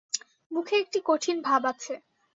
[0.51, 1.93] মুখে একটি কঠিন ভাব আছে।